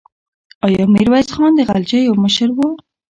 [0.67, 2.59] آیا میرویس خان د غلجیو مشر و؟